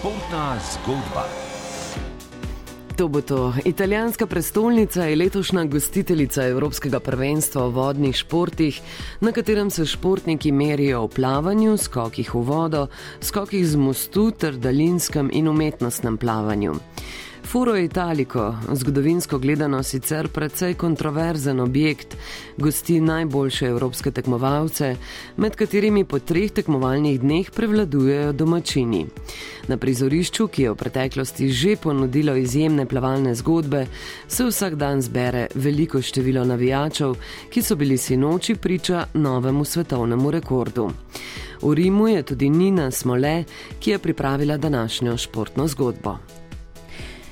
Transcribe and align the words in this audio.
Športna 0.00 0.56
zgodba. 0.56 1.28
To 2.96 3.08
bo 3.08 3.20
to. 3.20 3.52
Italijanska 3.64 4.26
prestolnica 4.26 5.04
je 5.04 5.16
letošnja 5.16 5.64
gostiteljica 5.64 6.46
Evropskega 6.46 7.00
prvenstva 7.00 7.66
v 7.66 7.70
vodnih 7.70 8.16
športih, 8.16 8.80
na 9.20 9.32
katerem 9.32 9.70
se 9.70 9.84
športniki 9.86 10.52
merijo 10.52 11.04
v 11.04 11.08
plavanju, 11.08 11.76
skokih 11.76 12.34
v 12.34 12.40
vodo, 12.40 12.86
skokih 13.20 13.66
z 13.66 13.76
mostu 13.76 14.30
ter 14.30 14.56
daljinskem 14.56 15.28
in 15.32 15.48
umetnostnem 15.48 16.16
plavanju. 16.16 16.80
Furo 17.44 17.76
Italiko, 17.76 18.54
zgodovinsko 18.72 19.38
gledano 19.38 19.82
sicer 19.82 20.28
precej 20.28 20.74
kontroverzen 20.74 21.60
objekt, 21.60 22.16
gosti 22.56 23.00
najboljše 23.00 23.66
evropske 23.66 24.10
tekmovalce, 24.10 24.96
med 25.36 25.56
katerimi 25.56 26.04
po 26.04 26.18
treh 26.18 26.52
tekmovalnih 26.52 27.20
dneh 27.20 27.50
prevladujejo 27.50 28.32
domačini. 28.32 29.06
Na 29.68 29.76
prizorišču, 29.76 30.46
ki 30.46 30.62
je 30.62 30.70
v 30.70 30.76
preteklosti 30.76 31.48
že 31.48 31.76
ponudilo 31.76 32.36
izjemne 32.36 32.86
plavalne 32.86 33.34
zgodbe, 33.34 33.86
se 34.28 34.44
vsak 34.44 34.74
dan 34.74 35.02
zbere 35.02 35.46
veliko 35.54 36.02
število 36.02 36.44
navijačev, 36.44 37.14
ki 37.50 37.62
so 37.62 37.76
bili 37.76 37.98
sinoči 37.98 38.54
priča 38.54 39.06
novemu 39.14 39.64
svetovnemu 39.64 40.30
rekordu. 40.30 40.90
V 41.62 41.74
Rimu 41.74 42.08
je 42.08 42.22
tudi 42.22 42.50
Nina 42.50 42.90
Smole, 42.90 43.44
ki 43.80 43.90
je 43.90 43.98
pripravila 43.98 44.56
današnjo 44.56 45.16
športno 45.16 45.68
zgodbo. 45.68 46.39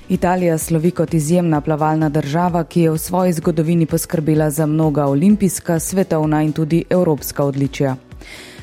Italija 0.09 0.59
slovi 0.59 0.91
kot 0.91 1.15
izjemna 1.15 1.61
plavalna 1.61 2.09
država, 2.09 2.65
ki 2.65 2.81
je 2.81 2.91
v 2.91 2.99
svoji 2.99 3.33
zgodovini 3.33 3.87
poskrbela 3.87 4.51
za 4.51 4.67
mnoga 4.67 5.07
olimpijska, 5.07 5.79
svetovna 5.79 6.43
in 6.43 6.53
tudi 6.53 6.85
evropska 6.91 7.45
odličja. 7.45 7.97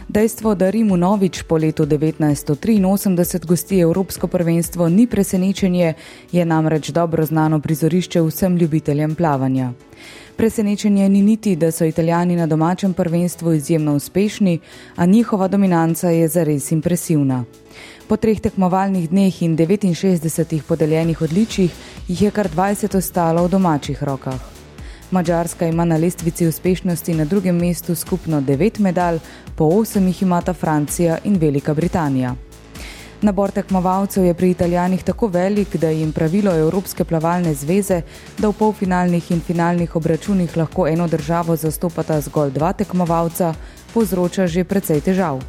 Dejstvo, 0.08 0.56
da 0.56 0.70
Rimu 0.70 0.98
novič 0.98 1.44
po 1.44 1.58
letu 1.58 1.86
1983 1.86 3.46
gosti 3.46 3.80
Evropsko 3.80 4.28
prvenstvo, 4.28 4.90
ni 4.90 5.08
presenečenje, 5.08 5.94
je 6.32 6.46
namreč 6.46 6.90
dobro 6.90 7.26
znano 7.26 7.60
prizorišče 7.60 8.22
vsem 8.22 8.58
ljubiteljem 8.58 9.16
plavanja. 9.16 9.72
Presenečenje 10.38 11.10
ni 11.10 11.22
niti, 11.22 11.56
da 11.56 11.72
so 11.72 11.86
italijani 11.86 12.36
na 12.36 12.48
domačem 12.48 12.94
prvenstvu 12.94 13.54
izjemno 13.54 13.96
uspešni, 13.96 14.60
a 14.96 15.06
njihova 15.06 15.48
dominanca 15.48 16.10
je 16.10 16.28
zares 16.28 16.72
impresivna. 16.72 17.44
Po 18.08 18.18
treh 18.18 18.40
tekmovalnih 18.40 19.10
dneh 19.10 19.42
in 19.42 19.58
69 19.58 20.62
podeljenih 20.62 21.22
odličjih 21.22 21.72
jih 22.08 22.22
je 22.22 22.32
kar 22.32 22.50
20 22.50 22.98
ostalo 22.98 23.44
v 23.44 23.50
domačih 23.50 24.04
rokah. 24.04 24.55
Mačarska 25.12 25.68
ima 25.68 25.86
na 25.86 25.98
lestvici 25.98 26.48
uspešnosti 26.48 27.14
na 27.14 27.26
drugem 27.26 27.56
mestu 27.56 27.96
skupno 27.96 28.42
9 28.42 28.80
medalj, 28.80 29.20
po 29.56 29.66
8 29.66 30.08
jih 30.08 30.22
imata 30.22 30.54
Francija 30.54 31.18
in 31.24 31.38
Velika 31.38 31.74
Britanija. 31.74 32.36
Nabor 33.22 33.52
tekmovalcev 33.52 34.26
je 34.26 34.34
pri 34.34 34.50
italijanih 34.50 35.04
tako 35.04 35.28
velik, 35.28 35.76
da 35.76 35.90
jim 35.90 36.12
pravilo 36.12 36.52
Evropske 36.58 37.04
plavalne 37.04 37.54
zveze, 37.54 38.02
da 38.38 38.50
v 38.50 38.54
polfinalnih 38.54 39.32
in 39.32 39.42
finalnih 39.42 39.96
obračunih 39.96 40.58
lahko 40.58 40.88
eno 40.88 41.08
državo 41.08 41.56
zastopata 41.56 42.22
zgolj 42.22 42.52
dva 42.52 42.74
tekmovalca, 42.74 43.54
povzroča 43.94 44.48
že 44.48 44.64
precej 44.64 45.02
težav. 45.02 45.42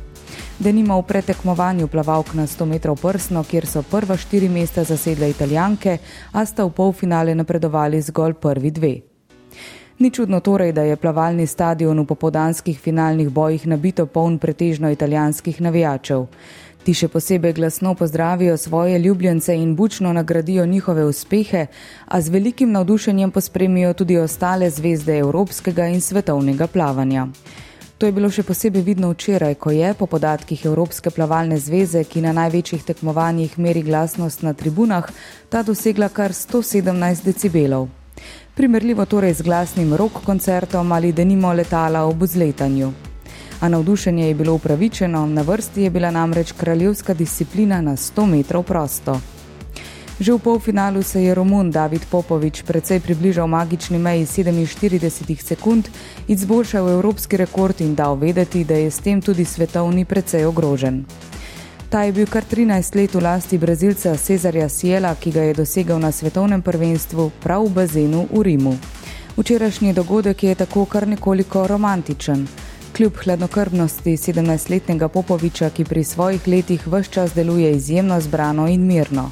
Da 0.58 0.72
nima 0.72 0.96
v 0.96 1.02
pretekmovanju 1.02 1.88
plavalk 1.88 2.34
na 2.34 2.46
100 2.46 2.64
metrov 2.64 2.96
prsno, 3.02 3.44
kjer 3.44 3.66
so 3.66 3.82
prva 3.82 4.16
štiri 4.16 4.48
mesta 4.48 4.84
zasedle 4.84 5.30
italijanke, 5.30 5.98
a 6.32 6.46
sta 6.46 6.64
v 6.64 6.70
polfinale 6.70 7.34
napredovali 7.34 8.00
zgolj 8.02 8.34
prvi 8.34 8.70
dve. 8.70 9.15
Ni 9.98 10.10
čudno 10.10 10.40
torej, 10.40 10.72
da 10.72 10.82
je 10.82 10.96
plavalni 10.96 11.46
stadion 11.46 12.00
v 12.00 12.04
popodanskih 12.04 12.80
finalnih 12.80 13.28
bojih 13.28 13.66
nabito 13.66 14.06
poln 14.06 14.38
pretežno 14.38 14.90
italijanskih 14.90 15.60
navijačev. 15.60 16.26
Ti 16.86 16.94
še 16.94 17.08
posebej 17.08 17.52
glasno 17.52 17.94
pozdravijo 17.94 18.56
svoje 18.56 18.98
ljubljence 18.98 19.56
in 19.56 19.74
bučno 19.76 20.12
nagradijo 20.12 20.66
njihove 20.66 21.04
uspehe, 21.04 21.66
a 22.06 22.20
z 22.20 22.28
velikim 22.28 22.72
navdušenjem 22.72 23.30
pospremijo 23.30 23.92
tudi 23.92 24.18
ostale 24.18 24.70
zvezde 24.70 25.18
evropskega 25.18 25.86
in 25.86 26.00
svetovnega 26.00 26.66
plavanja. 26.66 27.26
To 27.98 28.06
je 28.06 28.12
bilo 28.12 28.28
še 28.30 28.42
posebej 28.44 28.82
vidno 28.84 29.10
včeraj, 29.10 29.54
ko 29.54 29.70
je 29.72 29.94
po 29.96 30.06
podatkih 30.06 30.66
Evropske 30.68 31.10
plavalne 31.10 31.56
zveze, 31.58 32.04
ki 32.04 32.20
na 32.20 32.36
največjih 32.36 32.84
tekmovanjih 32.84 33.58
meri 33.58 33.82
glasnost 33.82 34.42
na 34.44 34.52
tribunah, 34.52 35.08
ta 35.48 35.62
dosegla 35.64 36.12
kar 36.12 36.36
117 36.36 37.24
decibelov. 37.24 37.88
Primerljivo 38.56 39.04
torej 39.04 39.34
z 39.34 39.42
glasnim 39.42 39.94
rock 39.94 40.24
koncertom 40.24 40.92
ali 40.92 41.12
denimo 41.12 41.52
letala 41.52 42.04
ob 42.04 42.22
vzletanju. 42.22 42.92
A 43.60 43.68
navdušenje 43.68 44.28
je 44.28 44.34
bilo 44.34 44.54
upravičeno, 44.54 45.26
na 45.26 45.42
vrsti 45.42 45.82
je 45.82 45.90
bila 45.90 46.10
namreč 46.10 46.52
kraljevska 46.52 47.14
disciplina 47.14 47.80
na 47.80 47.96
100 47.96 48.26
metrov 48.26 48.62
prosto. 48.62 49.20
Že 50.20 50.32
v 50.32 50.38
polfinalu 50.38 51.02
se 51.02 51.22
je 51.22 51.34
Romun 51.34 51.70
David 51.70 52.08
Popovič 52.10 52.62
precej 52.62 53.00
približal 53.00 53.46
magični 53.46 53.98
meji 53.98 54.26
47 54.26 55.36
sekund, 55.42 55.88
izboljšal 56.28 56.88
evropski 56.88 57.36
rekord 57.36 57.80
in 57.80 57.94
dal 57.94 58.16
vedeti, 58.16 58.64
da 58.64 58.74
je 58.74 58.90
s 58.90 58.98
tem 58.98 59.20
tudi 59.20 59.44
svetovni 59.44 60.04
precej 60.04 60.46
ogrožen. 60.46 61.04
Ta 61.88 62.02
je 62.02 62.12
bil 62.12 62.26
kar 62.26 62.44
13 62.44 62.96
let 62.96 63.14
v 63.14 63.22
lasti 63.22 63.58
brazilca 63.58 64.16
Cezarja 64.16 64.68
Siela, 64.68 65.14
ki 65.14 65.30
ga 65.30 65.42
je 65.42 65.54
dosegal 65.54 66.00
na 66.02 66.12
svetovnem 66.12 66.62
prvenstvu 66.62 67.30
prav 67.42 67.62
v 67.62 67.70
bazenu 67.70 68.26
v 68.32 68.42
Rimu. 68.42 68.76
Včerajšnji 69.36 69.92
dogodek 69.92 70.42
je 70.42 70.54
tako 70.54 70.84
kar 70.84 71.08
nekoliko 71.08 71.66
romantičen. 71.66 72.46
Kljub 72.96 73.16
hladnokrvnosti 73.22 74.16
17-letnega 74.16 75.08
Popoviča, 75.08 75.70
ki 75.70 75.84
pri 75.84 76.04
svojih 76.04 76.48
letih 76.48 76.86
vse 76.86 77.10
čas 77.10 77.34
deluje 77.34 77.76
izjemno 77.76 78.20
zbrano 78.20 78.68
in 78.68 78.86
mirno. 78.86 79.30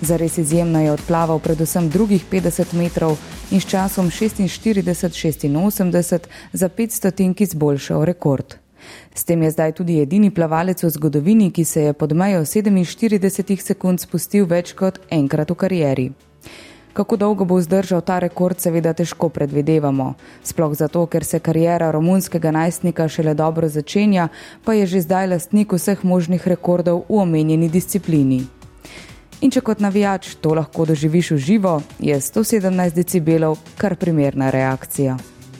Zares 0.00 0.38
izjemno 0.38 0.82
je 0.82 0.92
odplaval 0.92 1.38
predvsem 1.38 1.90
drugih 1.90 2.24
50 2.30 2.74
metrov 2.74 3.16
in 3.50 3.60
s 3.60 3.66
časom 3.66 4.10
46-86 4.10 6.18
za 6.52 6.68
5 6.68 6.90
stotink 6.90 7.40
izboljšal 7.40 8.04
rekord. 8.04 8.61
S 9.14 9.24
tem 9.24 9.42
je 9.42 9.50
zdaj 9.50 9.72
tudi 9.72 10.00
edini 10.00 10.30
plavalec 10.30 10.82
v 10.82 10.90
zgodovini, 10.90 11.50
ki 11.50 11.64
se 11.64 11.82
je 11.82 11.92
pod 11.92 12.12
mejo 12.12 12.40
47 12.44 13.56
sekund 13.60 14.00
spustil 14.00 14.46
več 14.46 14.72
kot 14.72 15.00
enkrat 15.10 15.50
v 15.50 15.54
karieri. 15.54 16.06
Kako 16.92 17.16
dolgo 17.16 17.44
bo 17.44 17.60
zdržal 17.60 18.02
ta 18.04 18.18
rekord, 18.20 18.60
seveda 18.60 18.92
težko 18.92 19.28
predvidevamo. 19.32 20.12
Sploh 20.44 20.74
zato, 20.76 21.06
ker 21.06 21.24
se 21.24 21.40
karijera 21.40 21.90
romunskega 21.90 22.50
najstnika 22.52 23.08
šele 23.08 23.34
dobro 23.34 23.68
začenja, 23.68 24.28
pa 24.64 24.76
je 24.76 24.86
že 24.86 25.00
zdaj 25.00 25.26
lastnik 25.26 25.72
vseh 25.72 26.04
možnih 26.04 26.48
rekordov 26.48 27.04
v 27.08 27.22
omenjeni 27.24 27.68
disciplini. 27.68 28.44
In 29.40 29.50
če 29.50 29.64
kot 29.64 29.80
navijač 29.80 30.36
to 30.38 30.52
lahko 30.54 30.84
doživiš 30.86 31.32
v 31.34 31.38
živo, 31.38 31.80
je 31.98 32.14
117 32.14 32.94
decibelov 32.94 33.58
kar 33.80 33.96
primerna 33.96 34.52
reakcija. 34.52 35.31